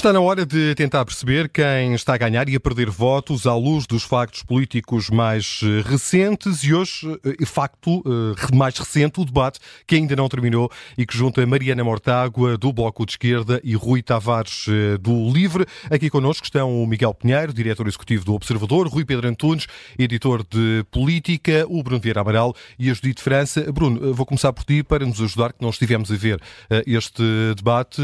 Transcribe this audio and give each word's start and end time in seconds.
Está 0.00 0.14
na 0.14 0.20
hora 0.20 0.46
de 0.46 0.74
tentar 0.76 1.04
perceber 1.04 1.46
quem 1.50 1.92
está 1.92 2.14
a 2.14 2.16
ganhar 2.16 2.48
e 2.48 2.56
a 2.56 2.60
perder 2.60 2.88
votos 2.88 3.46
à 3.46 3.54
luz 3.54 3.86
dos 3.86 4.02
factos 4.02 4.42
políticos 4.42 5.10
mais 5.10 5.60
eh, 5.62 5.86
recentes 5.86 6.64
e 6.64 6.72
hoje, 6.72 7.06
eh, 7.22 7.44
facto 7.44 8.02
eh, 8.06 8.56
mais 8.56 8.78
recente, 8.78 9.20
o 9.20 9.26
debate 9.26 9.60
que 9.86 9.96
ainda 9.96 10.16
não 10.16 10.26
terminou 10.26 10.70
e 10.96 11.04
que 11.04 11.14
junta 11.14 11.46
Mariana 11.46 11.84
Mortágua, 11.84 12.56
do 12.56 12.72
Bloco 12.72 13.04
de 13.04 13.12
Esquerda, 13.12 13.60
e 13.62 13.74
Rui 13.74 14.02
Tavares, 14.02 14.64
do 15.02 15.30
Livre. 15.30 15.66
Aqui 15.90 16.08
connosco 16.08 16.46
estão 16.46 16.82
o 16.82 16.86
Miguel 16.86 17.12
Pinheiro, 17.12 17.52
diretor 17.52 17.86
executivo 17.86 18.24
do 18.24 18.32
Observador, 18.32 18.88
Rui 18.88 19.04
Pedro 19.04 19.28
Antunes, 19.28 19.66
editor 19.98 20.42
de 20.48 20.82
Política, 20.90 21.66
o 21.68 21.82
Bruno 21.82 22.00
Vieira 22.00 22.22
Amaral 22.22 22.56
e 22.78 22.90
a 22.90 22.94
Judite 22.94 23.22
França. 23.22 23.70
Bruno, 23.70 24.14
vou 24.14 24.24
começar 24.24 24.50
por 24.54 24.64
ti 24.64 24.82
para 24.82 25.04
nos 25.04 25.20
ajudar, 25.20 25.52
que 25.52 25.60
não 25.60 25.68
estivemos 25.68 26.10
a 26.10 26.16
ver 26.16 26.40
este 26.86 27.22
debate. 27.54 28.00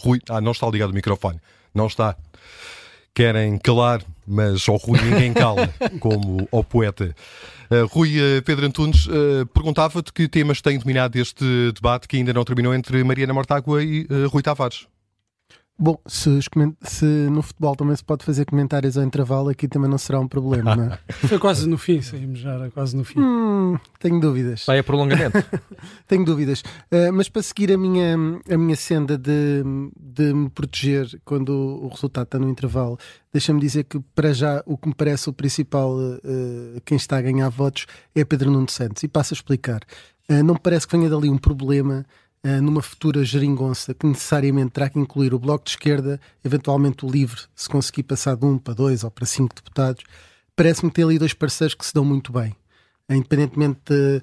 Rui, 0.00 0.20
ah, 0.30 0.40
não 0.40 0.52
está 0.52 0.66
ligado 0.70 0.88
o 0.88 0.94
microfone. 0.94 1.33
Não 1.74 1.86
está. 1.86 2.16
Querem 3.14 3.58
calar, 3.58 4.02
mas 4.26 4.68
ao 4.68 4.76
Rui 4.76 5.00
ninguém 5.00 5.32
cala, 5.32 5.68
como 6.00 6.48
ao 6.50 6.64
poeta. 6.64 7.14
Uh, 7.70 7.86
Rui 7.86 8.18
uh, 8.18 8.42
Pedro 8.42 8.66
Antunes 8.66 9.06
uh, 9.06 9.46
perguntava-te 9.52 10.12
que 10.12 10.28
temas 10.28 10.60
têm 10.60 10.78
dominado 10.78 11.16
este 11.18 11.72
debate 11.72 12.06
que 12.06 12.16
ainda 12.16 12.32
não 12.32 12.44
terminou 12.44 12.74
entre 12.74 13.02
Mariana 13.02 13.32
Mortágua 13.32 13.82
e 13.82 14.06
Rui 14.30 14.42
Tavares. 14.42 14.86
Bom, 15.76 15.98
se, 16.06 16.30
se, 16.82 17.04
no 17.04 17.42
futebol 17.42 17.74
também 17.74 17.96
se 17.96 18.04
pode 18.04 18.24
fazer 18.24 18.44
comentários 18.44 18.96
ao 18.96 19.02
intervalo, 19.02 19.48
aqui 19.48 19.66
também 19.66 19.90
não 19.90 19.98
será 19.98 20.20
um 20.20 20.28
problema, 20.28 20.76
não 20.76 20.84
é? 20.84 20.98
Foi 21.26 21.36
quase 21.36 21.68
no 21.68 21.76
fim, 21.76 22.00
saímos 22.00 22.38
já 22.38 22.70
quase 22.70 22.96
no 22.96 23.02
fim. 23.02 23.18
Hum, 23.18 23.76
tenho 23.98 24.20
dúvidas. 24.20 24.64
Vai 24.66 24.78
a 24.78 24.84
prolongamento. 24.84 25.36
tenho 26.06 26.24
dúvidas. 26.24 26.60
Uh, 26.92 27.12
mas 27.12 27.28
para 27.28 27.42
seguir 27.42 27.72
a 27.72 27.76
minha, 27.76 28.16
a 28.48 28.56
minha 28.56 28.76
senda 28.76 29.18
de, 29.18 29.64
de 29.98 30.32
me 30.32 30.48
proteger 30.48 31.20
quando 31.24 31.50
o, 31.50 31.88
resultado 31.88 32.26
está 32.26 32.38
no 32.38 32.48
intervalo, 32.48 32.96
deixa-me 33.32 33.58
dizer 33.58 33.82
que 33.82 33.98
para 34.14 34.32
já 34.32 34.62
o 34.66 34.78
que 34.78 34.86
me 34.86 34.94
parece 34.94 35.28
o 35.28 35.32
principal, 35.32 35.96
uh, 35.98 36.80
quem 36.84 36.96
está 36.96 37.18
a 37.18 37.22
ganhar 37.22 37.48
votos, 37.48 37.86
é 38.14 38.24
Pedro 38.24 38.48
Nuno 38.48 38.70
Santos. 38.70 39.02
E 39.02 39.08
passo 39.08 39.34
a 39.34 39.36
explicar. 39.36 39.80
Uh, 40.30 40.44
não 40.44 40.54
me 40.54 40.60
parece 40.60 40.86
que 40.86 40.96
venha 40.96 41.10
dali 41.10 41.28
um 41.28 41.36
problema 41.36 42.06
numa 42.62 42.82
futura 42.82 43.24
geringonça 43.24 43.94
que 43.94 44.06
necessariamente 44.06 44.72
terá 44.72 44.90
que 44.90 44.98
incluir 44.98 45.32
o 45.32 45.38
Bloco 45.38 45.64
de 45.64 45.70
Esquerda, 45.70 46.20
eventualmente 46.44 47.04
o 47.06 47.10
LIVRE, 47.10 47.40
se 47.54 47.68
conseguir 47.68 48.02
passar 48.02 48.36
de 48.36 48.44
um 48.44 48.58
para 48.58 48.74
dois 48.74 49.02
ou 49.02 49.10
para 49.10 49.24
cinco 49.24 49.54
deputados, 49.54 50.04
parece-me 50.54 50.90
ter 50.90 51.04
ali 51.04 51.18
dois 51.18 51.32
parceiros 51.32 51.74
que 51.74 51.86
se 51.86 51.94
dão 51.94 52.04
muito 52.04 52.32
bem. 52.32 52.54
Independentemente 53.08 53.80
de 53.88 54.22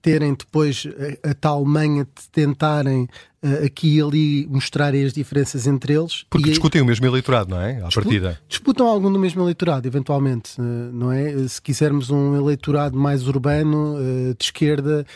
terem 0.00 0.34
depois 0.34 0.86
a, 1.24 1.30
a 1.30 1.34
tal 1.34 1.64
manha 1.64 2.04
de 2.04 2.28
tentarem 2.30 3.08
uh, 3.42 3.64
aqui 3.64 3.96
e 3.96 4.00
ali 4.00 4.46
mostrarem 4.48 5.04
as 5.04 5.12
diferenças 5.12 5.66
entre 5.66 5.94
eles. 5.94 6.24
Porque 6.30 6.50
discutem 6.50 6.80
o 6.80 6.84
mesmo 6.84 7.04
eleitorado, 7.06 7.50
não 7.50 7.60
é? 7.60 7.78
À 7.82 7.88
partida. 7.88 8.40
Disputam 8.48 8.86
algum 8.86 9.12
do 9.12 9.18
mesmo 9.18 9.42
eleitorado, 9.42 9.86
eventualmente, 9.86 10.60
uh, 10.60 10.64
não 10.92 11.12
é? 11.12 11.46
Se 11.48 11.60
quisermos 11.60 12.10
um 12.10 12.36
eleitorado 12.36 12.96
mais 12.96 13.26
urbano, 13.26 13.96
uh, 13.96 14.34
de 14.34 14.44
esquerda, 14.44 15.06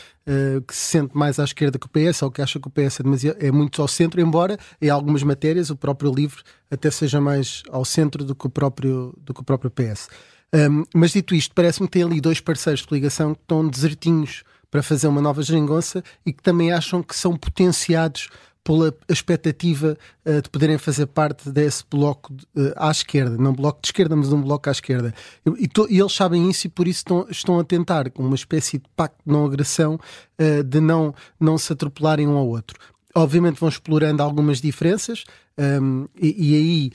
que 0.66 0.74
se 0.74 0.86
sente 0.86 1.16
mais 1.16 1.38
à 1.38 1.44
esquerda 1.44 1.78
que 1.78 1.86
o 1.86 1.88
PS, 1.88 2.22
ou 2.22 2.32
que 2.32 2.42
acha 2.42 2.58
que 2.58 2.66
o 2.66 2.70
PS 2.70 2.98
é, 2.98 3.46
é 3.46 3.52
muito 3.52 3.80
ao 3.80 3.86
centro, 3.86 4.20
embora 4.20 4.58
em 4.82 4.90
algumas 4.90 5.22
matérias 5.22 5.70
o 5.70 5.76
próprio 5.76 6.12
LIVRE 6.12 6.42
até 6.68 6.90
seja 6.90 7.20
mais 7.20 7.62
ao 7.70 7.84
centro 7.84 8.24
do 8.24 8.34
que 8.34 8.44
o 8.44 8.50
próprio, 8.50 9.14
do 9.24 9.32
que 9.32 9.40
o 9.40 9.44
próprio 9.44 9.70
PS. 9.70 10.08
Um, 10.54 10.84
mas 10.94 11.12
dito 11.12 11.34
isto, 11.34 11.54
parece-me 11.54 11.88
que 11.88 11.92
tem 11.92 12.02
ali 12.02 12.20
dois 12.20 12.40
parceiros 12.40 12.84
de 12.84 12.94
ligação 12.94 13.34
que 13.34 13.40
estão 13.40 13.68
desertinhos 13.68 14.42
para 14.70 14.82
fazer 14.82 15.08
uma 15.08 15.20
nova 15.20 15.42
geringonça 15.42 16.02
e 16.24 16.32
que 16.32 16.42
também 16.42 16.72
acham 16.72 17.02
que 17.02 17.16
são 17.16 17.36
potenciados 17.36 18.28
pela 18.66 18.92
expectativa 19.08 19.96
uh, 20.24 20.42
de 20.42 20.50
poderem 20.50 20.76
fazer 20.76 21.06
parte 21.06 21.48
desse 21.50 21.84
bloco 21.88 22.32
uh, 22.32 22.72
à 22.74 22.90
esquerda, 22.90 23.36
não 23.38 23.52
bloco 23.52 23.80
de 23.80 23.88
esquerda, 23.88 24.16
mas 24.16 24.32
um 24.32 24.42
bloco 24.42 24.68
à 24.68 24.72
esquerda. 24.72 25.14
E, 25.56 25.68
to, 25.68 25.86
e 25.88 26.00
eles 26.00 26.12
sabem 26.12 26.50
isso 26.50 26.66
e 26.66 26.70
por 26.70 26.88
isso 26.88 26.98
estão, 26.98 27.26
estão, 27.30 27.58
a 27.60 27.64
tentar, 27.64 28.10
com 28.10 28.24
uma 28.24 28.34
espécie 28.34 28.78
de 28.78 28.84
pacto 28.96 29.18
de 29.24 29.32
não 29.32 29.46
agressão, 29.46 29.94
uh, 29.94 30.64
de 30.64 30.80
não, 30.80 31.14
não 31.38 31.56
se 31.56 31.72
atropelarem 31.72 32.26
um 32.26 32.36
ao 32.36 32.48
outro. 32.48 32.76
Obviamente 33.14 33.60
vão 33.60 33.68
explorando 33.68 34.20
algumas 34.20 34.60
diferenças 34.60 35.24
um, 35.56 36.06
e, 36.20 36.50
e, 36.50 36.54
aí. 36.56 36.92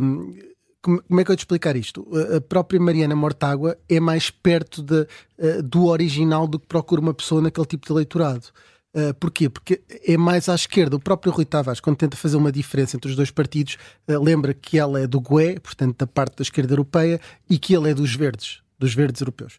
Um, 0.00 0.53
como 0.84 1.20
é 1.20 1.24
que 1.24 1.32
eu 1.32 1.36
te 1.36 1.40
explicar 1.40 1.76
isto? 1.76 2.06
A 2.36 2.40
própria 2.42 2.78
Mariana 2.78 3.16
Mortágua 3.16 3.78
é 3.88 3.98
mais 3.98 4.28
perto 4.28 4.82
de, 4.82 5.06
do 5.64 5.86
original 5.86 6.46
do 6.46 6.58
que 6.58 6.66
procura 6.66 7.00
uma 7.00 7.14
pessoa 7.14 7.40
naquele 7.40 7.66
tipo 7.66 7.86
de 7.86 7.92
eleitorado. 7.92 8.48
Porquê? 9.18 9.48
Porque 9.48 9.82
é 10.06 10.16
mais 10.18 10.48
à 10.48 10.54
esquerda. 10.54 10.96
O 10.96 11.00
próprio 11.00 11.32
Rui 11.32 11.46
Tavares, 11.46 11.80
quando 11.80 11.96
tenta 11.96 12.16
fazer 12.16 12.36
uma 12.36 12.52
diferença 12.52 12.96
entre 12.96 13.10
os 13.10 13.16
dois 13.16 13.30
partidos, 13.30 13.78
lembra 14.06 14.52
que 14.52 14.78
ela 14.78 15.00
é 15.00 15.06
do 15.06 15.20
GUE, 15.20 15.58
portanto 15.58 15.96
da 15.98 16.06
parte 16.06 16.36
da 16.36 16.42
esquerda 16.42 16.74
europeia, 16.74 17.18
e 17.48 17.58
que 17.58 17.74
ele 17.74 17.90
é 17.90 17.94
dos 17.94 18.14
verdes, 18.14 18.60
dos 18.78 18.94
verdes 18.94 19.22
europeus 19.22 19.56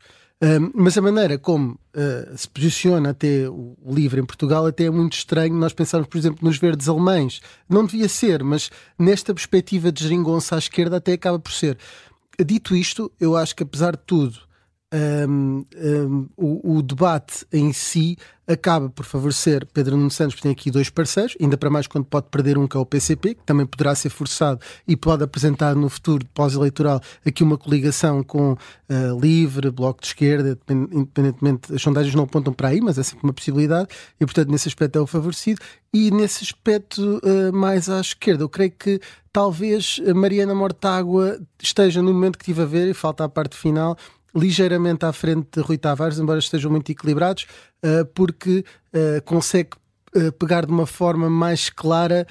mas 0.73 0.97
a 0.97 1.01
maneira 1.01 1.38
como 1.38 1.79
uh, 1.96 2.38
se 2.38 2.47
posiciona 2.50 3.12
até 3.12 3.50
o 3.50 3.75
livro 3.88 4.19
em 4.19 4.25
Portugal 4.25 4.66
até 4.66 4.85
é 4.85 4.90
muito 4.90 5.13
estranho. 5.13 5.56
Nós 5.56 5.73
pensarmos, 5.73 6.09
por 6.09 6.18
exemplo, 6.18 6.40
nos 6.41 6.57
verdes 6.57 6.90
alemães. 6.90 7.41
Não 7.69 7.85
devia 7.85 8.09
ser, 8.09 8.44
mas 8.44 8.69
nesta 9.00 9.34
perspectiva 9.34 9.91
de 9.91 10.03
geringonça 10.03 10.56
à 10.56 10.57
esquerda 10.57 10.97
até 10.97 11.13
acaba 11.13 11.40
por 11.40 11.51
ser. 11.51 11.78
Dito 12.46 12.75
isto, 12.75 13.12
eu 13.19 13.35
acho 13.35 13.56
que 13.56 13.63
apesar 13.63 13.96
de 13.96 14.03
tudo, 14.06 14.40
um, 15.28 15.66
um, 15.76 16.28
o, 16.38 16.82
debate 16.82 17.46
em 17.52 17.74
si 17.74 18.18
acaba 18.48 18.90
por 18.90 19.06
favorecer 19.06 19.66
Pedro 19.74 19.98
Nuno 19.98 20.12
Santos, 20.12 20.36
porque 20.36 20.44
tem 20.44 20.52
aqui 20.52 20.70
dois 20.70 20.90
parceiros, 20.90 21.36
ainda 21.42 21.58
para 21.58 21.70
mais 21.70 21.88
quando 21.88 22.06
pode 22.06 22.28
perder 22.30 22.58
um 22.58 22.68
que 22.68 22.78
é 22.78 22.80
o 22.80 22.86
PCP, 22.86 23.36
que 23.36 23.44
também 23.44 23.66
poderá 23.66 23.96
ser 23.96 24.10
forçado 24.10 24.60
e 24.88 24.96
pode 24.96 25.24
apresentar 25.24 25.76
no 25.76 25.90
futuro 25.90 26.26
pós-eleitoral 26.34 27.02
aqui 27.26 27.44
uma 27.44 27.58
coligação 27.58 28.24
com 28.24 28.54
uh, 28.54 29.20
Livre, 29.20 29.72
Bloco 29.72 30.02
de 30.02 30.08
Esquerda, 30.08 30.58
independentemente, 30.70 31.74
as 31.74 31.82
sondagens 31.82 32.14
não 32.14 32.24
apontam 32.26 32.54
para 32.54 32.70
aí, 32.70 32.80
mas 32.80 32.98
é 33.00 33.04
sempre 33.04 33.24
uma 33.24 33.34
possibilidade, 33.34 33.90
e 34.20 34.26
portanto 34.26 34.50
nesse 34.50 34.68
aspecto 34.68 34.98
é 34.98 35.02
o 35.02 35.08
favorecido, 35.08 35.60
e 35.92 36.12
nesse 36.12 36.44
aspecto 36.44 37.02
uh, 37.24 37.52
mais 37.52 37.90
à 37.90 38.00
esquerda, 38.00 38.44
eu 38.44 38.50
creio 38.50 38.72
que 38.72 39.00
talvez 39.32 40.00
Mariana 40.16 40.54
Mortágua 40.54 41.40
esteja 41.62 42.02
no 42.02 42.14
momento 42.14 42.38
que 42.38 42.44
estive 42.44 42.62
a 42.62 42.66
ver, 42.66 42.88
e 42.88 42.94
falta 42.94 43.24
a 43.24 43.30
parte 43.30 43.58
final, 43.58 43.98
ligeiramente 44.35 45.06
à 45.06 45.13
frente 45.13 45.47
de 45.53 45.62
Rui 45.62 45.78
Tavares, 45.78 46.19
embora 46.19 46.40
estejam 46.40 46.69
muito 46.69 46.91
equilibrados, 46.91 47.47
uh, 47.84 48.06
porque 48.13 48.66
uh, 48.94 49.22
consegue 49.23 49.69
uh, 50.16 50.31
pegar 50.34 50.66
de 50.66 50.72
uma 50.72 50.85
forma 50.85 51.29
mais 51.29 51.69
clara 51.69 52.28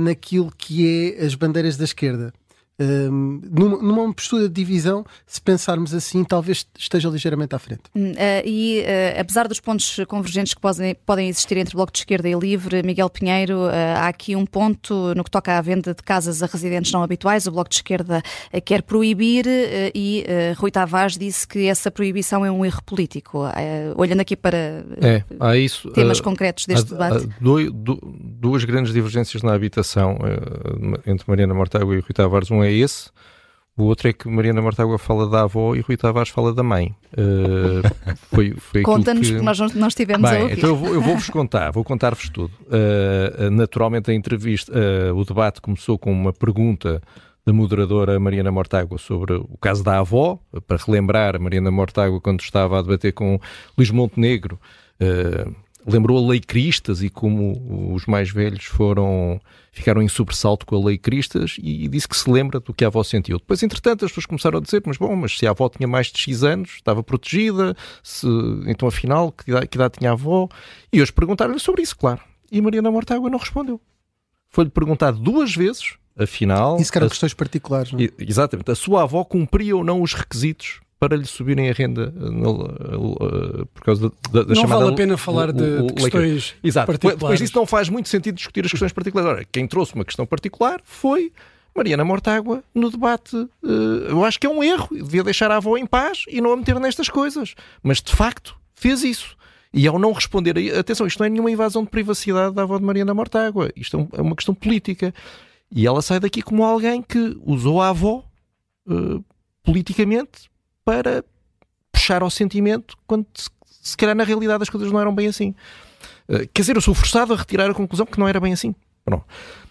naquilo 0.00 0.50
que 0.56 1.14
é 1.18 1.24
as 1.24 1.34
bandeiras 1.34 1.76
da 1.76 1.84
esquerda 1.84 2.32
numa, 2.80 3.76
numa 3.78 4.14
postura 4.14 4.48
de 4.48 4.54
divisão, 4.54 5.04
se 5.26 5.40
pensarmos 5.40 5.92
assim, 5.92 6.22
talvez 6.22 6.64
esteja 6.78 7.08
ligeiramente 7.08 7.54
à 7.54 7.58
frente. 7.58 7.82
Uh, 7.94 8.16
e 8.44 8.80
uh, 8.80 9.20
apesar 9.20 9.48
dos 9.48 9.58
pontos 9.58 9.98
convergentes 10.06 10.54
que 10.54 10.60
podem, 10.60 10.94
podem 10.94 11.28
existir 11.28 11.56
entre 11.56 11.74
o 11.74 11.78
Bloco 11.78 11.92
de 11.92 11.98
Esquerda 11.98 12.28
e 12.28 12.34
Livre, 12.34 12.82
Miguel 12.84 13.10
Pinheiro, 13.10 13.66
uh, 13.66 13.70
há 13.96 14.08
aqui 14.08 14.36
um 14.36 14.46
ponto 14.46 15.12
no 15.14 15.24
que 15.24 15.30
toca 15.30 15.58
à 15.58 15.60
venda 15.60 15.92
de 15.92 16.02
casas 16.02 16.42
a 16.42 16.46
residentes 16.46 16.92
não 16.92 17.02
habituais. 17.02 17.46
O 17.46 17.50
Bloco 17.50 17.70
de 17.70 17.76
Esquerda 17.76 18.22
quer 18.64 18.82
proibir 18.82 19.46
e 19.94 20.24
Rui 20.56 20.70
Tavares 20.70 21.16
disse 21.16 21.46
que 21.46 21.66
essa 21.66 21.90
proibição 21.90 22.44
é 22.44 22.50
um 22.50 22.64
erro 22.64 22.82
político. 22.84 23.44
olhando 23.96 24.20
aqui 24.20 24.36
para 24.36 24.84
é, 25.00 25.22
há 25.40 25.56
isso, 25.56 25.90
temas 25.90 26.20
concretos 26.20 26.66
deste 26.66 26.94
há, 26.94 27.08
debate. 27.08 27.26
Há 27.26 27.42
dois, 27.42 27.70
duas 27.72 28.64
grandes 28.64 28.92
divergências 28.92 29.42
na 29.42 29.54
habitação 29.54 30.18
entre 31.06 31.28
Mariana 31.28 31.54
Mortágua 31.54 31.94
e 31.94 32.00
Rui 32.00 32.12
Tavares. 32.12 32.50
Um 32.50 32.62
é 32.62 32.67
é 32.68 32.72
esse. 32.72 33.10
O 33.78 33.84
outro 33.84 34.08
é 34.08 34.12
que 34.12 34.28
Mariana 34.28 34.60
Mortágua 34.60 34.98
fala 34.98 35.28
da 35.28 35.42
avó 35.42 35.76
e 35.76 35.80
Rui 35.80 35.96
Tavares 35.96 36.30
fala 36.30 36.52
da 36.52 36.64
mãe. 36.64 36.96
Uh, 37.12 38.16
foi, 38.34 38.52
foi 38.54 38.82
Conta-nos, 38.82 39.28
que... 39.28 39.34
porque 39.34 39.44
nós 39.44 39.58
não 39.72 39.86
estivemos 39.86 40.28
Bem, 40.28 40.40
a 40.40 40.42
ouvir. 40.42 40.58
Então 40.58 40.70
eu, 40.70 40.76
vou, 40.76 40.94
eu 40.94 41.00
vos 41.00 41.30
contar, 41.30 41.70
vou 41.70 41.84
contar-vos 41.84 42.28
tudo. 42.28 42.52
Uh, 42.66 43.48
naturalmente 43.52 44.10
a 44.10 44.14
entrevista, 44.14 44.72
uh, 44.72 45.16
o 45.16 45.24
debate 45.24 45.60
começou 45.60 45.96
com 45.96 46.10
uma 46.10 46.32
pergunta 46.32 47.00
da 47.46 47.52
moderadora 47.52 48.18
Mariana 48.18 48.50
Mortágua 48.50 48.98
sobre 48.98 49.34
o 49.34 49.56
caso 49.60 49.84
da 49.84 50.00
avó, 50.00 50.40
para 50.66 50.76
relembrar 50.84 51.40
Mariana 51.40 51.70
Mortágua 51.70 52.20
quando 52.20 52.40
estava 52.40 52.80
a 52.80 52.82
debater 52.82 53.12
com 53.12 53.38
Luís 53.76 53.90
Montenegro, 53.90 54.58
lembrou 55.88 56.24
a 56.24 56.30
lei 56.30 56.40
Cristas 56.40 57.02
e 57.02 57.08
como 57.08 57.94
os 57.94 58.06
mais 58.06 58.30
velhos 58.30 58.64
foram 58.64 59.40
ficaram 59.72 60.02
em 60.02 60.08
sobressalto 60.08 60.66
com 60.66 60.76
a 60.76 60.84
lei 60.86 60.98
Cristas 60.98 61.56
e, 61.60 61.84
e 61.84 61.88
disse 61.88 62.08
que 62.08 62.16
se 62.16 62.28
lembra 62.30 62.60
do 62.60 62.74
que 62.74 62.84
a 62.84 62.88
avó 62.88 63.02
sentiu. 63.02 63.38
Depois, 63.38 63.62
entretanto, 63.62 64.04
as 64.04 64.10
pessoas 64.10 64.26
começaram 64.26 64.58
a 64.58 64.60
dizer, 64.60 64.82
mas 64.84 64.96
bom, 64.96 65.14
mas 65.14 65.38
se 65.38 65.46
a 65.46 65.50
avó 65.50 65.68
tinha 65.68 65.86
mais 65.86 66.08
de 66.08 66.18
X 66.18 66.42
anos, 66.42 66.70
estava 66.76 67.02
protegida, 67.02 67.76
se, 68.02 68.26
então 68.66 68.88
afinal, 68.88 69.32
que 69.32 69.50
idade, 69.50 69.66
que 69.68 69.76
idade 69.76 69.98
tinha 69.98 70.10
a 70.10 70.14
avó? 70.14 70.48
E 70.92 71.00
hoje 71.00 71.12
perguntaram-lhe 71.12 71.60
sobre 71.60 71.82
isso, 71.82 71.96
claro. 71.96 72.20
E 72.50 72.60
Mariana 72.60 72.90
Mortágua 72.90 73.30
não 73.30 73.38
respondeu. 73.38 73.80
Foi-lhe 74.48 74.70
perguntado 74.70 75.18
duas 75.18 75.54
vezes, 75.54 75.94
afinal... 76.18 76.80
Isso 76.80 76.90
que 76.90 76.98
eram 76.98 77.06
a, 77.06 77.10
questões 77.10 77.34
particulares, 77.34 77.92
não 77.92 78.00
é? 78.00 78.08
Exatamente. 78.18 78.70
A 78.70 78.74
sua 78.74 79.02
avó 79.02 79.22
cumpria 79.24 79.76
ou 79.76 79.84
não 79.84 80.02
os 80.02 80.14
requisitos 80.14 80.80
para 80.98 81.16
lhe 81.16 81.26
subirem 81.26 81.70
a 81.70 81.72
renda 81.72 82.12
uh, 82.16 83.66
por 83.66 83.82
causa 83.82 84.12
da, 84.32 84.42
da 84.42 84.48
não 84.48 84.54
chamada... 84.54 84.74
Não 84.74 84.78
vale 84.80 84.92
a 84.92 84.96
pena 84.96 85.16
falar 85.16 85.52
de, 85.52 85.82
de 85.82 85.92
questões 85.94 86.54
Exato. 86.62 86.86
particulares. 86.86 87.20
Depois 87.20 87.38
disso 87.38 87.52
não 87.56 87.66
faz 87.66 87.88
muito 87.88 88.08
sentido 88.08 88.34
discutir 88.34 88.64
as 88.64 88.70
questões 88.70 88.92
particulares. 88.92 89.30
Ora, 89.30 89.46
quem 89.50 89.66
trouxe 89.66 89.94
uma 89.94 90.04
questão 90.04 90.26
particular 90.26 90.80
foi 90.82 91.32
Mariana 91.74 92.04
Mortágua 92.04 92.64
no 92.74 92.90
debate. 92.90 93.36
Uh, 93.36 94.08
eu 94.08 94.24
acho 94.24 94.40
que 94.40 94.46
é 94.46 94.50
um 94.50 94.62
erro. 94.62 94.88
Devia 94.90 95.22
deixar 95.22 95.50
a 95.52 95.56
avó 95.56 95.76
em 95.76 95.86
paz 95.86 96.24
e 96.28 96.40
não 96.40 96.52
a 96.52 96.56
meter 96.56 96.78
nestas 96.80 97.08
coisas. 97.08 97.54
Mas, 97.80 98.02
de 98.02 98.14
facto, 98.14 98.56
fez 98.74 99.04
isso. 99.04 99.36
E 99.72 99.86
ao 99.86 100.00
não 100.00 100.12
responder, 100.12 100.58
atenção, 100.76 101.06
isto 101.06 101.20
não 101.20 101.26
é 101.26 101.30
nenhuma 101.30 101.50
invasão 101.50 101.84
de 101.84 101.90
privacidade 101.90 102.54
da 102.56 102.62
avó 102.62 102.76
de 102.76 102.84
Mariana 102.84 103.14
Mortágua. 103.14 103.70
Isto 103.76 104.08
é, 104.12 104.18
é 104.18 104.22
uma 104.22 104.34
questão 104.34 104.54
política. 104.54 105.14
E 105.70 105.86
ela 105.86 106.02
sai 106.02 106.18
daqui 106.18 106.42
como 106.42 106.64
alguém 106.64 107.02
que 107.02 107.38
usou 107.44 107.80
a 107.80 107.90
avó 107.90 108.24
uh, 108.88 109.24
politicamente 109.62 110.48
para 110.88 111.22
puxar 111.92 112.22
ao 112.22 112.30
sentimento 112.30 112.96
quando 113.06 113.26
se, 113.34 113.50
se 113.66 113.94
calhar 113.94 114.16
na 114.16 114.24
realidade 114.24 114.62
as 114.62 114.70
coisas 114.70 114.90
não 114.90 114.98
eram 114.98 115.14
bem 115.14 115.26
assim. 115.26 115.54
Uh, 116.26 116.48
quer 116.54 116.62
dizer, 116.62 116.76
eu 116.76 116.80
sou 116.80 116.94
forçado 116.94 117.34
a 117.34 117.36
retirar 117.36 117.70
a 117.70 117.74
conclusão 117.74 118.06
que 118.06 118.18
não 118.18 118.26
era 118.26 118.40
bem 118.40 118.54
assim. 118.54 118.74
Pronto. 119.04 119.26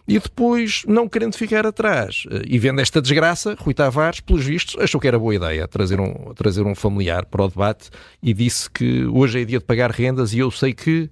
E 0.07 0.19
depois, 0.19 0.83
não 0.87 1.09
querendo 1.09 1.35
ficar 1.35 1.65
atrás 1.65 2.25
uh, 2.27 2.43
e 2.45 2.59
vendo 2.59 2.79
esta 2.81 3.01
desgraça, 3.01 3.55
Rui 3.59 3.73
Tavares, 3.73 4.19
pelos 4.19 4.45
vistos, 4.45 4.79
achou 4.79 5.01
que 5.01 5.07
era 5.07 5.17
boa 5.17 5.33
ideia 5.33 5.67
trazer 5.67 5.99
um, 5.99 6.35
trazer 6.35 6.61
um 6.61 6.75
familiar 6.75 7.25
para 7.25 7.45
o 7.45 7.47
debate 7.47 7.89
e 8.21 8.31
disse 8.31 8.69
que 8.69 9.03
hoje 9.05 9.41
é 9.41 9.45
dia 9.45 9.57
de 9.57 9.65
pagar 9.65 9.89
rendas 9.89 10.33
e 10.33 10.37
eu 10.37 10.51
sei 10.51 10.71
que 10.71 11.09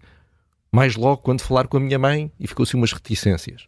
mais 0.72 0.96
logo 0.96 1.18
quando 1.18 1.42
falar 1.42 1.66
com 1.68 1.78
a 1.78 1.80
minha 1.80 1.98
mãe 1.98 2.32
e 2.40 2.46
ficou-se 2.46 2.76
umas 2.76 2.94
reticências. 2.94 3.64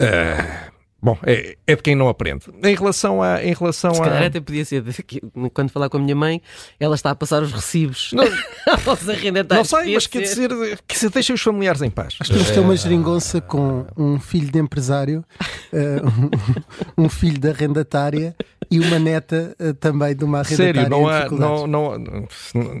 Uh, 0.00 0.75
Bom, 1.00 1.16
é, 1.24 1.56
é 1.66 1.76
de 1.76 1.82
quem 1.82 1.94
não 1.94 2.08
aprende. 2.08 2.46
Em 2.64 2.74
relação 2.74 3.22
a. 3.22 3.44
Em 3.44 3.52
relação 3.52 3.94
Se 3.94 4.00
a... 4.00 4.04
calhar 4.04 4.24
até 4.24 4.40
podia 4.40 4.64
ser. 4.64 4.82
Que, 5.06 5.20
quando 5.52 5.70
falar 5.70 5.88
com 5.88 5.98
a 5.98 6.00
minha 6.00 6.16
mãe, 6.16 6.40
ela 6.80 6.94
está 6.94 7.10
a 7.10 7.14
passar 7.14 7.42
os 7.42 7.52
recibos 7.52 8.12
não, 8.12 8.24
aos 8.90 9.08
arrendatários. 9.08 9.70
Não 9.70 9.80
sei, 9.80 9.94
mas 9.94 10.06
quer 10.06 10.22
dizer, 10.22 10.48
quer 10.86 10.94
dizer, 10.94 11.10
deixem 11.10 11.34
os 11.34 11.42
familiares 11.42 11.82
em 11.82 11.90
paz. 11.90 12.16
Acho 12.18 12.32
que 12.32 12.38
temos 12.38 12.50
ter 12.50 12.60
uma 12.60 12.76
geringonça 12.76 13.40
com 13.40 13.86
um 13.96 14.18
filho 14.18 14.50
de 14.50 14.58
empresário, 14.58 15.24
uh, 15.72 16.30
um, 16.98 17.08
filho 17.08 17.38
de 17.38 17.48
arrendatária 17.48 18.34
e 18.70 18.80
uma 18.80 18.98
neta 18.98 19.54
uh, 19.60 19.74
também 19.74 20.16
de 20.16 20.24
uma 20.24 20.40
arrendatária. 20.40 20.74
Sério, 20.74 20.90
não 20.90 21.08
há. 21.08 21.28
Não, 21.28 21.66
não, 21.66 22.26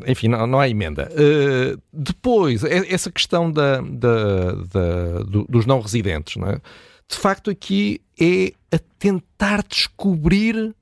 enfim, 0.06 0.28
não, 0.28 0.46
não 0.46 0.58
há 0.58 0.68
emenda. 0.68 1.08
Uh, 1.12 1.80
depois, 1.92 2.64
essa 2.64 3.10
questão 3.12 3.52
da, 3.52 3.80
da, 3.80 4.52
da 4.52 5.22
do, 5.22 5.46
dos 5.48 5.66
não 5.66 5.80
residentes, 5.80 6.36
não 6.36 6.48
é? 6.48 6.60
De 7.08 7.16
facto 7.16 7.50
aqui 7.50 8.00
é 8.20 8.52
a 8.74 8.78
tentar 8.98 9.62
descobrir 9.62 10.74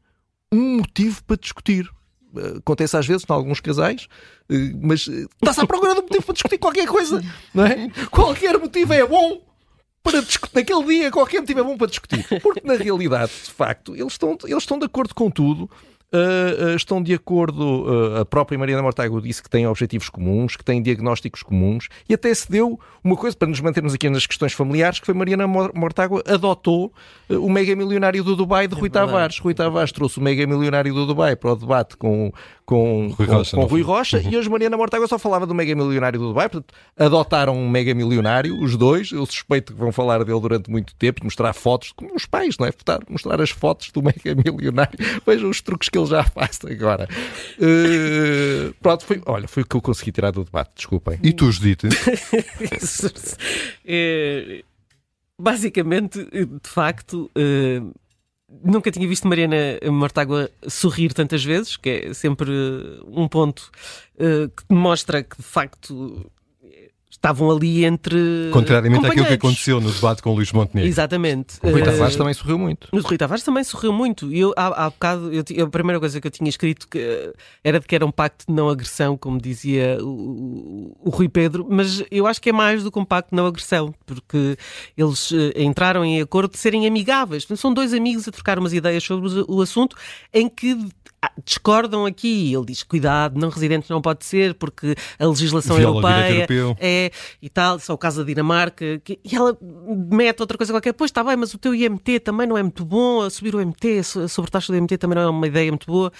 um 0.50 0.78
motivo 0.78 1.22
para 1.24 1.36
discutir. 1.36 1.88
Eh, 2.36 2.58
acontece 2.58 2.96
às 2.96 3.06
vezes, 3.06 3.24
em 3.28 3.32
alguns 3.32 3.60
casais, 3.60 4.08
eh, 4.48 4.72
mas 4.80 5.06
eh, 5.08 5.26
está-se 5.42 5.60
à 5.60 5.66
procura 5.66 5.94
de 5.94 6.00
um 6.00 6.02
motivo 6.02 6.24
para 6.24 6.34
discutir 6.34 6.58
qualquer 6.58 6.86
coisa, 6.86 7.22
não 7.52 7.66
é? 7.66 7.88
Qualquer 8.10 8.58
motivo 8.58 8.92
é 8.92 9.06
bom 9.06 9.42
para 10.02 10.20
discutir. 10.20 10.54
Naquele 10.54 10.84
dia, 10.84 11.10
qualquer 11.10 11.40
motivo 11.40 11.60
é 11.60 11.62
bom 11.62 11.76
para 11.76 11.86
discutir. 11.88 12.26
Porque 12.40 12.60
na 12.64 12.74
realidade, 12.74 13.32
de 13.44 13.50
facto, 13.50 13.96
eles 13.96 14.12
estão, 14.12 14.36
eles 14.44 14.62
estão 14.62 14.78
de 14.78 14.84
acordo 14.84 15.14
com 15.14 15.30
tudo 15.30 15.68
uh, 16.12 16.76
estão 16.76 17.02
de 17.02 17.14
acordo, 17.14 17.84
uh, 17.84 18.20
a 18.20 18.24
própria 18.24 18.58
Mariana 18.58 18.82
Mortágua 18.82 19.20
disse 19.20 19.42
que 19.42 19.50
têm 19.50 19.66
objetivos 19.66 20.08
comuns, 20.08 20.56
que 20.56 20.64
têm 20.64 20.82
diagnósticos 20.82 21.42
comuns, 21.42 21.88
e 22.08 22.14
até 22.14 22.32
se 22.34 22.50
deu 22.50 22.78
uma 23.02 23.16
coisa, 23.16 23.36
para 23.36 23.48
nos 23.48 23.60
mantermos 23.60 23.94
aqui 23.94 24.08
nas 24.08 24.26
questões 24.26 24.52
familiares, 24.52 24.98
que 25.00 25.06
foi 25.06 25.14
Mariana 25.14 25.46
Mortágua 25.46 26.22
adotou 26.26 26.92
o 27.28 27.50
mega 27.50 27.74
milionário 27.74 28.22
do 28.24 28.36
Dubai 28.36 28.66
de 28.66 28.74
Rui 28.74 28.88
é 28.88 28.90
Tavares. 28.90 29.38
Rui 29.38 29.54
Tavares 29.54 29.92
trouxe 29.92 30.18
o 30.18 30.22
mega 30.22 30.46
milionário 30.46 30.92
do 30.92 31.06
Dubai 31.06 31.36
para 31.36 31.52
o 31.52 31.56
debate 31.56 31.96
com, 31.96 32.32
com 32.66 33.08
Rui 33.08 33.26
Rocha, 33.26 33.56
com, 33.56 33.62
com 33.62 33.69
Rui 33.69 33.82
Rocha 33.82 34.19
uhum. 34.19 34.31
e 34.31 34.37
hoje 34.37 34.49
Mariana 34.49 34.76
Mortágua 34.76 35.06
só 35.06 35.19
falava 35.19 35.46
do 35.46 35.55
mega 35.55 35.75
milionário 35.75 36.19
do 36.19 36.28
Dubai, 36.28 36.49
portanto, 36.49 36.75
adotaram 36.96 37.56
um 37.56 37.69
mega 37.69 37.94
milionário, 37.94 38.58
os 38.58 38.76
dois, 38.76 39.11
eu 39.12 39.25
suspeito 39.26 39.75
que 39.75 39.78
vão 39.78 39.93
falar 39.93 40.25
dele 40.25 40.40
durante 40.40 40.70
muito 40.70 40.94
tempo, 40.94 41.22
mostrar 41.25 41.52
fotos, 41.52 41.93
como 41.93 42.14
os 42.14 42.25
pais, 42.25 42.56
não 42.58 42.66
é? 42.66 42.72
Mostrar, 42.72 43.00
mostrar 43.08 43.40
as 43.40 43.50
fotos 43.50 43.90
do 43.90 44.00
mega 44.02 44.34
milionário, 44.34 44.99
vejam 45.26 45.50
os 45.50 45.61
truques 45.61 45.88
que 45.88 45.99
ele 45.99 46.06
já 46.06 46.25
faz 46.25 46.61
agora. 46.64 47.08
Uh, 47.58 48.72
pronto, 48.81 49.05
foi, 49.05 49.20
olha, 49.26 49.46
foi 49.46 49.62
o 49.62 49.67
que 49.67 49.76
eu 49.76 49.82
consegui 49.82 50.12
tirar 50.12 50.31
do 50.31 50.44
debate, 50.44 50.70
desculpem. 50.76 51.19
E 51.22 51.32
tu, 51.32 51.50
Judite? 51.52 51.88
é, 53.84 54.62
basicamente, 55.38 56.25
de 56.25 56.69
facto... 56.69 57.31
Uh, 57.37 57.93
nunca 58.49 58.91
tinha 58.91 59.08
visto 59.08 59.29
Mariana 59.29 59.79
Mortágua 59.91 60.50
sorrir 60.69 61.12
tantas 61.12 61.44
vezes, 61.44 61.76
que 61.76 61.91
é 61.91 62.14
sempre 62.14 62.50
um 63.06 63.29
ponto 63.29 63.70
uh, 64.17 64.49
que 64.49 64.75
mostra 64.75 65.23
que 65.23 65.37
de 65.37 65.43
facto 65.43 66.31
estavam 67.14 67.50
ali 67.50 67.84
entre. 67.84 68.50
Contrariamente 68.52 69.06
àquilo 69.06 69.26
que 69.26 69.32
aconteceu 69.32 69.81
no 69.81 69.90
debate 69.90 70.22
com 70.22 70.31
o 70.31 70.34
Luís 70.34 70.52
Montenegro. 70.52 70.88
Exatamente. 70.88 71.58
O 71.62 71.70
Rui 71.70 71.81
uh, 71.81 71.84
Tavares 71.84 72.16
também 72.16 72.34
sorriu 72.34 72.58
muito. 72.58 72.88
O 72.93 73.00
Rui 73.00 73.16
Tavares 73.16 73.44
também 73.44 73.64
sorriu 73.64 73.93
muito. 73.93 74.32
E 74.32 74.40
eu, 74.40 74.52
há, 74.56 74.87
há 74.87 74.90
bocado, 74.90 75.31
eu, 75.32 75.64
a 75.64 75.70
primeira 75.70 76.00
coisa 76.00 76.20
que 76.20 76.26
eu 76.26 76.31
tinha 76.31 76.49
escrito 76.49 76.88
que, 76.88 77.32
era 77.62 77.81
de 77.81 77.87
que 77.87 77.94
era 77.94 78.05
um 78.05 78.11
pacto 78.11 78.44
de 78.46 78.52
não 78.52 78.69
agressão, 78.69 79.16
como 79.16 79.40
dizia 79.40 79.99
o, 80.00 80.06
o, 80.06 80.96
o 81.08 81.11
Rui 81.11 81.28
Pedro, 81.28 81.66
mas 81.70 82.05
eu 82.11 82.26
acho 82.26 82.40
que 82.40 82.50
é 82.50 82.52
mais 82.52 82.82
do 82.82 82.90
que 82.90 82.99
um 82.99 83.05
pacto 83.05 83.31
de 83.31 83.37
não 83.37 83.46
agressão, 83.46 83.94
porque 84.05 84.56
eles 84.96 85.31
uh, 85.31 85.52
entraram 85.56 86.05
em 86.05 86.20
acordo 86.20 86.52
de 86.52 86.58
serem 86.58 86.87
amigáveis. 86.87 87.46
São 87.56 87.72
dois 87.72 87.94
amigos 87.94 88.26
a 88.28 88.32
trocar 88.32 88.58
umas 88.58 88.72
ideias 88.72 89.02
sobre 89.02 89.28
o, 89.49 89.60
assunto 89.60 89.96
em 90.32 90.49
que 90.49 90.76
discordam 91.44 92.06
aqui. 92.06 92.52
Ele 92.52 92.66
diz: 92.66 92.82
cuidado, 92.82 93.38
não 93.38 93.48
residentes 93.48 93.88
não 93.88 94.00
pode 94.00 94.24
ser, 94.24 94.54
porque 94.54 94.94
a 95.18 95.26
legislação 95.26 95.76
Viola 95.76 95.96
europeia 95.96 96.46
é 96.78 97.10
e 97.40 97.48
tal, 97.48 97.78
só 97.78 97.94
o 97.94 97.98
caso 97.98 98.20
da 98.20 98.26
Dinamarca. 98.26 99.00
Que, 99.02 99.18
e 99.24 99.34
ela 99.34 99.56
mete 100.10 100.40
outra 100.40 100.56
coisa 100.56 100.72
qualquer. 100.72 100.92
Pois 100.92 101.10
está 101.10 101.22
bem, 101.22 101.36
mas 101.36 101.54
o 101.54 101.58
teu 101.58 101.74
IMT 101.74 102.20
também 102.20 102.46
não 102.46 102.56
é 102.56 102.62
muito 102.62 102.84
bom. 102.84 103.28
Subir 103.30 103.54
o 103.54 103.60
IMT, 103.60 104.00
a 104.24 104.28
sobretaxa 104.28 104.72
do 104.72 104.76
IMT 104.76 104.98
também 104.98 105.16
não 105.16 105.22
é 105.22 105.30
uma 105.30 105.46
ideia 105.46 105.70
muito 105.70 105.86
boa. 105.86 106.12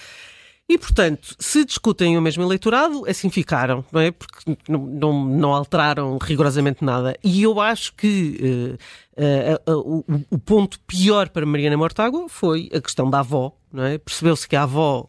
E, 0.67 0.79
portanto, 0.79 1.35
se 1.37 1.63
discutem 1.63 2.17
o 2.17 2.21
mesmo 2.21 2.41
eleitorado, 2.41 3.05
assim 3.07 3.29
ficaram, 3.29 3.85
não 3.91 4.01
é? 4.01 4.09
Porque 4.09 4.57
não, 4.67 4.79
não, 4.79 5.25
não 5.25 5.53
alteraram 5.53 6.17
rigorosamente 6.17 6.83
nada. 6.83 7.15
E 7.23 7.43
eu 7.43 7.61
acho 7.61 7.93
que 7.93 8.77
uh, 9.15 9.71
uh, 9.71 9.79
uh, 9.79 10.03
o, 10.07 10.35
o, 10.35 10.39
ponto 10.39 10.79
pior 10.81 11.29
para 11.29 11.45
Mariana 11.45 11.77
Mortágua 11.77 12.27
foi 12.27 12.71
a 12.73 12.81
questão 12.81 13.11
da 13.11 13.19
avó, 13.19 13.55
não 13.71 13.83
é? 13.83 13.99
Percebeu-se 13.99 14.47
que 14.47 14.55
a 14.55 14.63
avó 14.63 15.07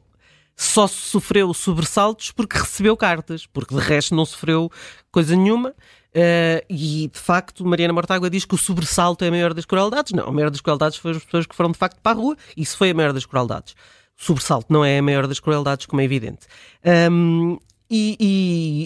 só 0.54 0.86
sofreu 0.86 1.52
sobressaltos 1.54 2.32
porque 2.32 2.58
recebeu 2.58 2.94
cartas, 2.94 3.46
porque 3.46 3.74
de 3.74 3.80
resto 3.80 4.14
não 4.14 4.26
sofreu 4.26 4.70
coisa 5.10 5.34
nenhuma. 5.34 5.70
Uh, 5.70 6.60
e 6.68 7.10
de 7.10 7.18
facto, 7.18 7.64
Mariana 7.64 7.94
Mortágua 7.94 8.28
diz 8.28 8.44
que 8.44 8.54
o 8.54 8.58
sobressalto 8.58 9.24
é 9.24 9.28
a 9.28 9.30
maior 9.30 9.54
das 9.54 9.64
crueldades. 9.64 10.12
Não, 10.12 10.28
a 10.28 10.32
maior 10.32 10.50
das 10.50 10.60
crueldades 10.60 10.98
foi 10.98 11.12
as 11.12 11.24
pessoas 11.24 11.46
que 11.46 11.56
foram 11.56 11.72
de 11.72 11.78
facto 11.78 11.98
para 12.02 12.12
a 12.12 12.20
rua, 12.20 12.36
isso 12.54 12.76
foi 12.76 12.90
a 12.90 12.94
maior 12.94 13.14
das 13.14 13.24
crueldades 13.24 13.74
sobressalto, 14.16 14.72
não 14.72 14.84
é 14.84 14.98
a 14.98 15.02
maior 15.02 15.26
das 15.26 15.38
crueldades, 15.38 15.86
como 15.86 16.00
é 16.00 16.04
evidente. 16.04 16.46
Um, 17.10 17.58
e, 17.88 18.16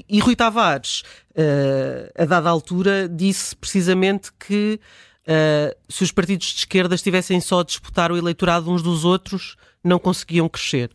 e, 0.09 0.17
e, 0.17 0.21
Rui 0.21 0.37
Tavares, 0.37 1.03
uh, 1.31 2.23
a 2.23 2.25
dada 2.27 2.51
altura, 2.51 3.09
disse 3.09 3.57
precisamente 3.57 4.31
que 4.33 4.79
uh, 5.23 5.77
se 5.89 6.05
os 6.05 6.13
partidos 6.13 6.49
de 6.49 6.59
esquerda 6.59 6.95
estivessem 6.95 7.41
só 7.41 7.61
a 7.61 7.65
disputar 7.65 8.13
o 8.13 8.17
eleitorado 8.19 8.71
uns 8.71 8.83
dos 8.83 9.05
outros, 9.05 9.57
não 9.83 9.99
conseguiam 9.99 10.49
crescer. 10.49 10.91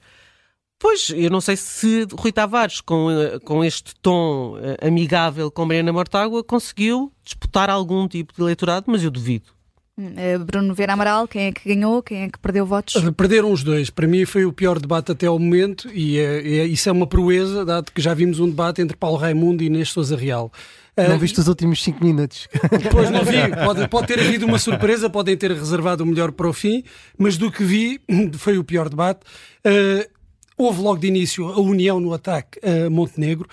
Pois, 0.77 1.09
eu 1.09 1.31
não 1.31 1.41
sei 1.41 1.55
se 1.55 2.05
Rui 2.13 2.31
Tavares, 2.31 2.79
com, 2.79 3.07
uh, 3.07 3.39
com 3.39 3.63
este 3.63 3.95
tom 3.95 4.55
amigável 4.81 5.49
com 5.49 5.65
Mariana 5.65 5.91
Mortágua, 5.91 6.43
conseguiu 6.43 7.11
disputar 7.23 7.69
algum 7.69 8.07
tipo 8.07 8.33
de 8.33 8.41
eleitorado, 8.41 8.85
mas 8.87 9.03
eu 9.03 9.09
duvido. 9.09 9.55
Eh, 9.97 10.37
Bruno 10.39 10.73
Vera 10.73 10.93
Amaral, 10.93 11.25
quem 11.25 11.45
é 11.45 11.51
que 11.53 11.73
ganhou, 11.73 12.03
quem 12.03 12.23
é 12.23 12.29
que 12.29 12.37
perdeu 12.37 12.65
votos? 12.65 13.01
Perderam 13.15 13.51
os 13.51 13.63
dois. 13.63 13.89
Para 13.89 14.05
mim 14.07 14.25
foi 14.25 14.45
o 14.45 14.51
pior 14.51 14.77
debate 14.77 15.13
até 15.13 15.25
ao 15.25 15.39
momento 15.39 15.89
e 15.93 16.19
é, 16.19 16.57
é, 16.59 16.65
isso 16.65 16.89
é 16.89 16.91
uma 16.91 17.07
proeza, 17.07 17.63
dado 17.63 17.91
que 17.93 18.01
já 18.01 18.13
vimos 18.13 18.39
um 18.39 18.49
debate 18.49 18.81
entre 18.81 18.97
Paulo 18.97 19.17
Raimundo 19.17 19.63
e 19.63 19.67
Inês 19.67 19.89
Sousa 19.89 20.17
Real. 20.17 20.51
Não 20.97 21.15
uh, 21.15 21.19
viste 21.19 21.39
os 21.39 21.47
últimos 21.47 21.81
5 21.83 22.03
minutos? 22.03 22.47
Pois 22.91 23.09
não 23.09 23.23
vi. 23.23 23.37
Pode, 23.63 23.87
pode 23.87 24.07
ter 24.07 24.19
havido 24.19 24.45
uma 24.45 24.59
surpresa, 24.59 25.09
podem 25.09 25.35
ter 25.35 25.51
reservado 25.51 26.03
o 26.03 26.07
melhor 26.07 26.31
para 26.31 26.47
o 26.47 26.53
fim, 26.53 26.83
mas 27.17 27.37
do 27.37 27.51
que 27.51 27.63
vi, 27.63 27.99
foi 28.37 28.57
o 28.57 28.63
pior 28.63 28.89
debate. 28.89 29.21
Uh, 29.65 30.14
Houve 30.57 30.81
logo 30.81 30.99
de 30.99 31.07
início 31.07 31.47
a 31.47 31.59
união 31.59 31.99
no 31.99 32.13
ataque 32.13 32.59
a 32.63 32.89
Montenegro, 32.89 33.47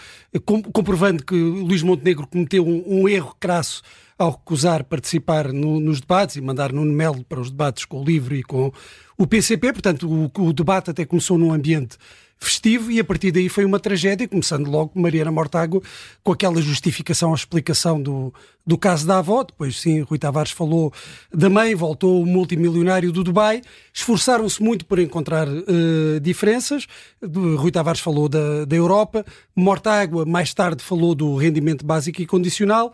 comprovando 0.73 1.25
que 1.25 1.35
Luís 1.35 1.83
Montenegro 1.83 2.27
cometeu 2.27 2.67
um, 2.67 2.85
um 2.87 3.09
erro 3.09 3.35
crasso 3.41 3.83
ao 4.17 4.31
recusar 4.31 4.85
participar 4.85 5.53
no, 5.53 5.81
nos 5.81 6.01
debates 6.01 6.37
e 6.37 6.41
mandar 6.41 6.73
Nuno 6.73 6.93
Melo 6.93 7.25
para 7.25 7.41
os 7.41 7.51
debates 7.51 7.85
com 7.85 8.01
o 8.01 8.05
LIVRE 8.05 8.39
e 8.39 8.43
com 8.45 8.73
o 9.19 9.27
PCP. 9.27 9.73
Portanto, 9.73 10.09
o, 10.09 10.31
o 10.43 10.53
debate 10.53 10.91
até 10.91 11.05
começou 11.05 11.37
num 11.37 11.53
ambiente 11.53 11.97
festivo 12.43 12.91
e 12.91 12.99
a 13.01 13.05
partir 13.05 13.31
daí 13.31 13.49
foi 13.49 13.65
uma 13.65 13.79
tragédia, 13.79 14.27
começando 14.29 14.69
logo 14.69 14.93
Mariana 14.95 15.31
Mortágua 15.31 15.81
com 16.23 16.33
aquela 16.33 16.61
justificação 16.61 17.31
ou 17.31 17.35
explicação 17.35 18.01
do, 18.01 18.33
do 18.67 18.77
caso 18.77 19.07
da 19.07 19.19
avó, 19.19 19.43
depois 19.43 19.81
sim, 19.81 20.01
Rui 20.01 20.19
Tavares 20.19 20.51
falou 20.51 20.93
da 21.33 21.49
mãe, 21.49 21.75
voltou 21.75 22.23
o 22.23 22.27
multimilionário 22.27 23.13
do 23.13 23.23
Dubai, 23.23 23.63
esforçaram-se 23.93 24.63
muito 24.63 24.85
por 24.85 24.99
encontrar 24.99 25.49
uh, 25.49 26.21
diferenças, 26.21 26.87
Rui 27.23 27.71
Tavares 27.71 28.01
falou 28.01 28.29
da, 28.29 28.65
da 28.65 28.77
Europa, 28.77 29.25
Mortágua 29.55 30.25
mais 30.25 30.53
tarde 30.53 30.83
falou 30.83 31.15
do 31.15 31.37
rendimento 31.37 31.85
básico 31.85 32.21
e 32.21 32.27
condicional, 32.27 32.93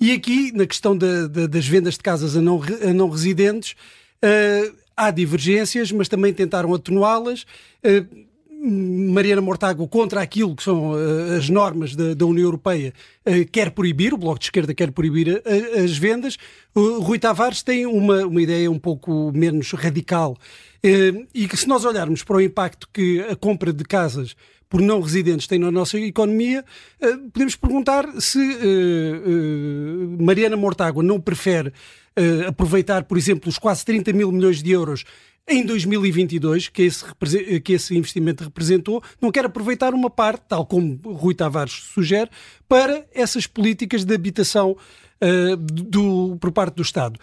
e 0.00 0.12
aqui, 0.12 0.52
na 0.52 0.66
questão 0.66 0.96
da, 0.96 1.26
das 1.26 1.66
vendas 1.66 1.94
de 1.94 2.00
casas 2.00 2.36
a 2.36 2.42
não, 2.42 2.60
a 2.82 2.92
não 2.92 3.08
residentes, 3.08 3.72
uh, 4.22 4.76
há 4.96 5.10
divergências, 5.10 5.90
mas 5.90 6.08
também 6.08 6.32
tentaram 6.32 6.72
atenuá-las. 6.74 7.42
Uh, 7.84 8.25
Mariana 8.58 9.42
Mortágua 9.42 9.86
contra 9.86 10.22
aquilo 10.22 10.56
que 10.56 10.62
são 10.62 10.92
uh, 10.92 11.36
as 11.36 11.48
normas 11.48 11.94
da, 11.94 12.14
da 12.14 12.24
União 12.24 12.44
Europeia 12.44 12.92
uh, 13.26 13.50
quer 13.50 13.70
proibir, 13.70 14.14
o 14.14 14.16
Bloco 14.16 14.38
de 14.38 14.46
Esquerda 14.46 14.74
quer 14.74 14.90
proibir 14.90 15.28
uh, 15.28 15.84
as 15.84 15.96
vendas. 15.96 16.36
Rui 16.74 17.18
Tavares 17.18 17.62
tem 17.62 17.86
uma, 17.86 18.26
uma 18.26 18.42
ideia 18.42 18.70
um 18.70 18.78
pouco 18.78 19.30
menos 19.34 19.72
radical 19.72 20.36
e 21.34 21.48
que 21.48 21.56
se 21.56 21.66
nós 21.66 21.84
olharmos 21.84 22.22
para 22.22 22.36
o 22.36 22.40
impacto 22.40 22.88
que 22.92 23.20
a 23.28 23.34
compra 23.34 23.72
de 23.72 23.82
casas 23.82 24.36
por 24.68 24.80
não 24.80 25.00
residentes 25.00 25.46
tem 25.48 25.58
na 25.58 25.70
nossa 25.70 25.98
economia, 25.98 26.64
podemos 27.32 27.56
perguntar 27.56 28.06
se 28.20 28.38
Mariana 30.20 30.56
Mortágua 30.56 31.02
não 31.02 31.18
prefere 31.18 31.72
aproveitar, 32.46 33.04
por 33.04 33.18
exemplo, 33.18 33.48
os 33.48 33.58
quase 33.58 33.84
30 33.84 34.12
mil 34.12 34.30
milhões 34.30 34.62
de 34.62 34.70
euros 34.70 35.04
em 35.48 35.64
2022, 35.64 36.68
que 36.68 36.82
esse, 36.82 37.04
que 37.60 37.72
esse 37.72 37.96
investimento 37.96 38.42
representou, 38.42 39.02
não 39.20 39.30
quer 39.30 39.44
aproveitar 39.44 39.94
uma 39.94 40.10
parte, 40.10 40.42
tal 40.48 40.66
como 40.66 40.96
Rui 41.04 41.34
Tavares 41.34 41.72
sugere, 41.72 42.30
para 42.68 43.06
essas 43.14 43.46
políticas 43.46 44.04
de 44.04 44.12
habitação 44.12 44.72
uh, 44.72 45.56
do, 45.56 46.36
por 46.40 46.50
parte 46.50 46.74
do 46.74 46.82
Estado. 46.82 47.18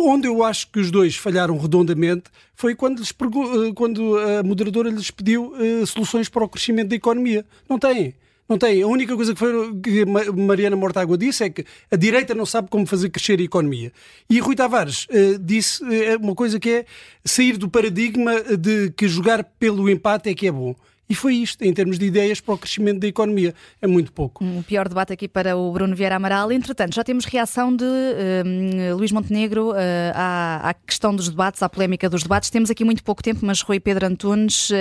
Onde 0.00 0.28
eu 0.28 0.44
acho 0.44 0.70
que 0.70 0.78
os 0.78 0.90
dois 0.90 1.16
falharam 1.16 1.58
redondamente 1.58 2.30
foi 2.54 2.74
quando, 2.74 3.02
eh, 3.02 3.72
quando 3.74 4.16
a 4.16 4.44
moderadora 4.44 4.90
lhes 4.90 5.10
pediu 5.10 5.52
uh, 5.52 5.86
soluções 5.86 6.28
para 6.28 6.44
o 6.44 6.48
crescimento 6.48 6.90
da 6.90 6.96
economia. 6.96 7.44
Não 7.68 7.80
têm. 7.80 8.14
Não 8.48 8.56
tem. 8.56 8.82
A 8.82 8.86
única 8.86 9.14
coisa 9.14 9.34
que, 9.34 9.38
foi, 9.38 9.74
que 9.80 10.06
Mariana 10.06 10.74
Mortágua 10.74 11.18
disse 11.18 11.44
é 11.44 11.50
que 11.50 11.64
a 11.90 11.96
direita 11.96 12.34
não 12.34 12.46
sabe 12.46 12.68
como 12.70 12.86
fazer 12.86 13.10
crescer 13.10 13.38
a 13.38 13.42
economia. 13.42 13.92
E 14.28 14.40
Rui 14.40 14.56
Tavares 14.56 15.06
uh, 15.10 15.38
disse 15.38 15.82
uh, 15.84 16.18
uma 16.18 16.34
coisa 16.34 16.58
que 16.58 16.70
é 16.70 16.84
sair 17.22 17.58
do 17.58 17.68
paradigma 17.68 18.40
de 18.56 18.90
que 18.92 19.06
jogar 19.06 19.44
pelo 19.44 19.90
empate 19.90 20.30
é 20.30 20.34
que 20.34 20.46
é 20.46 20.52
bom. 20.52 20.74
E 21.10 21.14
foi 21.14 21.36
isto, 21.36 21.62
em 21.62 21.72
termos 21.72 21.98
de 21.98 22.04
ideias 22.04 22.38
para 22.38 22.52
o 22.52 22.58
crescimento 22.58 23.00
da 23.00 23.06
economia. 23.06 23.54
É 23.80 23.86
muito 23.86 24.12
pouco. 24.12 24.44
Um 24.44 24.60
pior 24.62 24.86
debate 24.86 25.10
aqui 25.10 25.26
para 25.26 25.56
o 25.56 25.72
Bruno 25.72 25.96
Vieira 25.96 26.16
Amaral. 26.16 26.52
Entretanto, 26.52 26.94
já 26.94 27.02
temos 27.02 27.24
reação 27.24 27.74
de 27.74 27.84
uh, 27.84 28.94
Luís 28.94 29.10
Montenegro 29.10 29.70
uh, 29.70 29.74
à, 30.14 30.68
à, 30.68 30.74
questão 30.74 31.16
dos 31.16 31.30
debates, 31.30 31.62
à 31.62 31.68
polémica 31.68 32.10
dos 32.10 32.24
debates. 32.24 32.50
Temos 32.50 32.70
aqui 32.70 32.84
muito 32.84 33.02
pouco 33.02 33.22
tempo, 33.22 33.40
mas 33.42 33.62
Rui 33.62 33.80
Pedro 33.80 34.04
Antunes, 34.04 34.68
uh, 34.68 34.74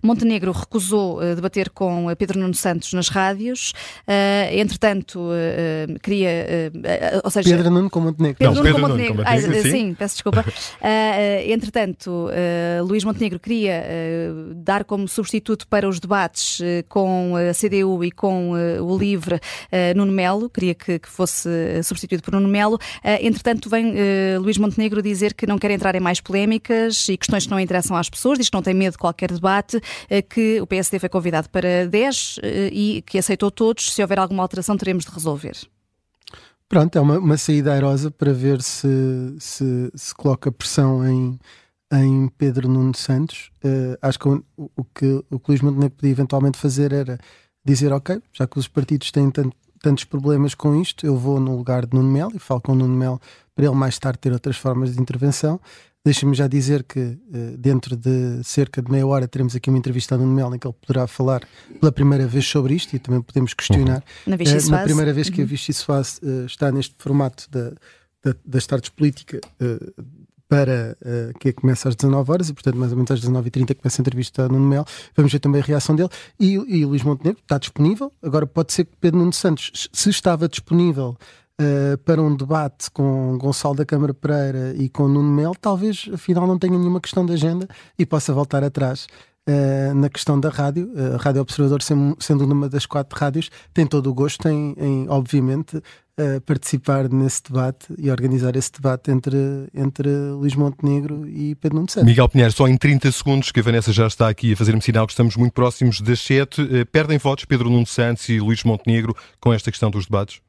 Montenegro 0.00 0.52
recusou 0.52 1.18
debater 1.34 1.70
com 1.70 2.06
Pedro 2.16 2.38
Nuno 2.38 2.54
Santos 2.54 2.92
nas 2.92 3.08
rádios. 3.08 3.72
entretanto, 4.52 5.28
queria. 6.02 6.70
ou 7.24 7.30
seja, 7.30 7.50
Pedro 7.50 7.70
Nuno 7.70 7.90
com 7.90 8.00
Montenegro. 8.00 8.38
Pedro, 8.38 8.54
Não, 8.54 8.62
Nuno, 8.62 8.74
Pedro 8.74 8.80
com 8.80 8.88
Montenegro. 8.88 9.16
Nuno 9.16 9.24
com 9.24 9.30
Montenegro. 9.32 9.58
Ah, 9.58 9.62
sim. 9.62 9.70
sim. 9.70 9.94
peço 9.94 10.14
desculpa. 10.14 10.44
entretanto, 11.48 12.28
Luís 12.86 13.02
Montenegro 13.02 13.40
queria 13.40 13.84
dar 14.54 14.84
como 14.84 15.08
substituto 15.08 15.47
substituto 15.48 15.66
para 15.68 15.88
os 15.88 15.98
debates 15.98 16.60
eh, 16.60 16.84
com 16.88 17.34
a 17.36 17.54
CDU 17.54 18.04
e 18.04 18.10
com 18.10 18.56
eh, 18.56 18.80
o 18.80 18.96
LIVRE, 18.96 19.40
eh, 19.72 19.94
Nuno 19.94 20.12
Melo, 20.12 20.50
queria 20.50 20.74
que, 20.74 20.98
que 20.98 21.08
fosse 21.08 21.48
substituído 21.82 22.22
por 22.22 22.32
Nuno 22.32 22.48
Melo. 22.48 22.78
Entretanto, 23.04 23.70
vem 23.70 23.94
Luís 24.38 24.58
Montenegro 24.58 25.00
dizer 25.00 25.34
que 25.34 25.46
não 25.46 25.58
quer 25.58 25.70
entrar 25.70 25.94
em 25.94 26.00
mais 26.00 26.20
polémicas 26.20 27.08
e 27.08 27.16
questões 27.16 27.44
que 27.44 27.50
não 27.50 27.60
interessam 27.60 27.96
às 27.96 28.10
pessoas, 28.10 28.38
diz 28.38 28.48
que 28.48 28.54
não 28.54 28.62
tem 28.62 28.74
medo 28.74 28.92
de 28.92 28.98
qualquer 28.98 29.32
debate, 29.32 29.80
que 30.28 30.60
o 30.60 30.66
PSD 30.66 30.98
foi 30.98 31.08
convidado 31.08 31.48
para 31.48 31.86
10 31.86 32.40
e 32.72 33.02
que 33.06 33.18
aceitou 33.18 33.50
todos. 33.50 33.92
Se 33.92 34.02
houver 34.02 34.18
alguma 34.18 34.42
alteração, 34.42 34.76
teremos 34.76 35.04
de 35.04 35.10
resolver. 35.10 35.56
Pronto, 36.68 36.96
é 36.96 37.00
uma, 37.00 37.18
uma 37.18 37.36
saída 37.36 37.72
airosa 37.72 38.10
para 38.10 38.32
ver 38.32 38.60
se, 38.62 38.88
se, 39.38 39.90
se 39.94 40.14
coloca 40.14 40.52
pressão 40.52 41.06
em, 41.06 41.38
em 41.92 42.28
Pedro 42.36 42.68
Nuno 42.68 42.94
Santos. 42.94 43.50
Uh, 43.64 43.96
acho 44.02 44.18
que 44.18 44.28
o, 44.28 44.44
o, 44.56 44.84
que 44.84 45.06
o 45.30 45.40
Luís 45.48 45.60
Montenegro 45.60 45.96
podia 45.96 46.10
eventualmente 46.10 46.58
fazer 46.58 46.92
era 46.92 47.18
dizer: 47.64 47.92
Ok, 47.92 48.20
já 48.32 48.46
que 48.46 48.58
os 48.58 48.68
partidos 48.68 49.10
têm 49.10 49.30
tanto, 49.30 49.56
tantos 49.80 50.04
problemas 50.04 50.54
com 50.54 50.80
isto, 50.80 51.06
eu 51.06 51.16
vou 51.16 51.40
no 51.40 51.56
lugar 51.56 51.86
de 51.86 51.94
Nuno 51.94 52.10
Melo 52.10 52.32
e 52.34 52.38
falo 52.38 52.60
com 52.60 52.72
o 52.72 52.74
Nuno 52.74 52.94
Melo 52.94 53.20
para 53.54 53.66
ele 53.66 53.74
mais 53.74 53.98
tarde 53.98 54.18
ter 54.18 54.32
outras 54.32 54.56
formas 54.56 54.94
de 54.94 55.00
intervenção. 55.00 55.60
Deixa-me 56.04 56.34
já 56.34 56.46
dizer 56.46 56.84
que 56.84 57.00
uh, 57.00 57.56
dentro 57.58 57.96
de 57.96 58.42
cerca 58.44 58.80
de 58.80 58.90
meia 58.90 59.06
hora 59.06 59.26
teremos 59.26 59.56
aqui 59.56 59.68
uma 59.68 59.78
entrevista 59.78 60.14
a 60.14 60.18
Nuno 60.18 60.32
Melo 60.32 60.54
em 60.54 60.58
que 60.58 60.66
ele 60.66 60.76
poderá 60.86 61.06
falar 61.06 61.42
pela 61.80 61.90
primeira 61.90 62.26
vez 62.26 62.46
sobre 62.46 62.74
isto 62.74 62.94
e 62.94 62.98
também 62.98 63.20
podemos 63.20 63.52
questionar. 63.52 64.02
Uhum. 64.26 64.36
Na, 64.36 64.36
uh, 64.36 64.70
na 64.70 64.82
primeira 64.84 65.12
vez 65.12 65.28
que 65.28 65.40
uhum. 65.40 65.46
a 65.46 65.48
Vichy 65.48 65.72
Soase 65.72 66.20
uh, 66.22 66.46
está 66.46 66.70
neste 66.70 66.94
formato 66.98 67.50
da, 67.50 67.70
da, 68.22 68.36
das 68.44 68.66
tardes 68.66 68.90
política 68.90 69.40
para 70.48 70.96
uh, 71.02 71.38
que 71.38 71.52
começa 71.52 71.88
às 71.88 71.94
19 71.94 72.32
horas 72.32 72.48
e, 72.48 72.54
portanto, 72.54 72.76
mais 72.76 72.90
ou 72.90 72.96
menos 72.96 73.10
às 73.10 73.20
19h30 73.20 73.76
começa 73.76 74.00
a 74.00 74.02
entrevista 74.02 74.48
no 74.48 74.58
Mel. 74.58 74.84
Vamos 75.14 75.30
ver 75.30 75.38
também 75.38 75.60
a 75.60 75.64
reação 75.64 75.94
dele. 75.94 76.08
E, 76.40 76.54
e 76.54 76.84
Luís 76.84 77.02
Montenegro 77.02 77.40
está 77.42 77.58
disponível. 77.58 78.12
Agora, 78.22 78.46
pode 78.46 78.72
ser 78.72 78.86
que 78.86 78.96
Pedro 78.98 79.20
Nuno 79.20 79.32
Santos, 79.32 79.88
se 79.92 80.10
estava 80.10 80.48
disponível 80.48 81.16
uh, 81.60 81.98
para 81.98 82.22
um 82.22 82.34
debate 82.34 82.90
com 82.90 83.36
Gonçalo 83.36 83.74
da 83.74 83.84
Câmara 83.84 84.14
Pereira 84.14 84.74
e 84.76 84.88
com 84.88 85.06
Nuno 85.06 85.30
Mel, 85.30 85.54
talvez 85.54 86.08
afinal 86.12 86.46
não 86.46 86.58
tenha 86.58 86.78
nenhuma 86.78 87.00
questão 87.00 87.26
de 87.26 87.32
agenda 87.34 87.68
e 87.98 88.06
possa 88.06 88.32
voltar 88.32 88.64
atrás. 88.64 89.06
Uh, 89.48 89.94
na 89.94 90.10
questão 90.10 90.38
da 90.38 90.50
rádio, 90.50 90.92
a 91.14 91.16
Rádio 91.16 91.40
Observador, 91.40 91.80
sendo 91.82 92.44
uma 92.44 92.68
das 92.68 92.84
quatro 92.84 93.18
rádios, 93.18 93.50
tem 93.72 93.86
todo 93.86 94.10
o 94.10 94.14
gosto 94.14 94.46
em, 94.46 94.74
em 94.78 95.08
obviamente, 95.08 95.82
uh, 96.18 96.40
participar 96.42 97.08
nesse 97.08 97.42
debate 97.44 97.86
e 97.96 98.10
organizar 98.10 98.56
esse 98.56 98.72
debate 98.72 99.10
entre, 99.10 99.36
entre 99.74 100.08
Luís 100.08 100.54
Montenegro 100.54 101.28
e 101.28 101.54
Pedro 101.54 101.76
Nuno 101.76 101.90
Santos. 101.90 102.08
Miguel 102.08 102.28
Pinheiro, 102.28 102.52
só 102.52 102.66
em 102.66 102.76
30 102.76 103.10
segundos, 103.12 103.52
que 103.52 103.60
a 103.60 103.62
Vanessa 103.62 103.92
já 103.92 104.06
está 104.06 104.28
aqui 104.28 104.52
a 104.52 104.56
fazer-me 104.56 104.82
sinal 104.82 105.06
que 105.06 105.12
estamos 105.12 105.36
muito 105.36 105.52
próximos 105.52 106.00
das 106.00 106.20
7. 106.20 106.62
Uh, 106.62 106.86
perdem 106.86 107.18
votos 107.18 107.44
Pedro 107.44 107.70
Nuno 107.70 107.86
Santos 107.86 108.28
e 108.28 108.40
Luís 108.40 108.64
Montenegro 108.64 109.16
com 109.40 109.52
esta 109.52 109.70
questão 109.70 109.90
dos 109.90 110.06
debates? 110.06 110.40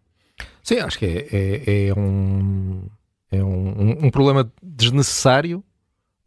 Sim, 0.64 0.80
acho 0.80 0.98
que 0.98 1.06
é, 1.06 1.28
é, 1.32 1.88
é 1.88 1.94
um, 1.94 2.84
é 3.32 3.44
um, 3.44 4.06
um 4.06 4.10
problema 4.10 4.52
desnecessário 4.62 5.64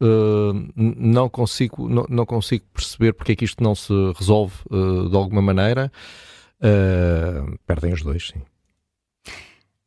Uh, 0.01 0.69
não, 0.75 1.29
consigo, 1.29 1.87
não, 1.87 2.05
não, 2.09 2.25
consigo 2.25 2.65
perceber 2.73 3.13
porque 3.13 3.31
é 3.31 3.35
que 3.37 3.45
isto 3.45 3.63
não 3.63 3.73
se 3.73 3.93
resolve 4.17 4.53
uh, 4.69 5.09
de 5.09 5.15
alguma 5.15 5.41
maneira. 5.41 5.89
Uh, 6.59 7.57
perdem 7.65 7.93
os 7.93 8.01
dois, 8.01 8.27
sim. 8.27 8.41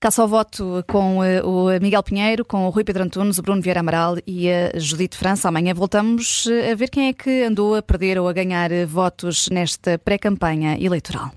Caça 0.07 0.23
ao 0.23 0.29
voto 0.29 0.85
com 0.87 1.19
o 1.19 1.81
Miguel 1.83 2.01
Pinheiro, 2.01 2.45
com 2.45 2.65
o 2.65 2.71
Rui 2.71 2.85
Pedro 2.85 3.03
Antunes, 3.03 3.39
o 3.39 3.43
Bruno 3.43 3.61
Vieira 3.61 3.81
Amaral 3.81 4.15
e 4.25 4.49
a 4.49 4.71
Judite 4.79 5.17
França. 5.17 5.49
Amanhã 5.49 5.75
voltamos 5.75 6.47
a 6.71 6.77
ver 6.77 6.91
quem 6.91 7.09
é 7.09 7.13
que 7.13 7.43
andou 7.43 7.75
a 7.75 7.83
perder 7.83 8.17
ou 8.17 8.29
a 8.29 8.33
ganhar 8.33 8.71
votos 8.87 9.49
nesta 9.51 9.99
pré-campanha 9.99 10.79
eleitoral. 10.81 11.33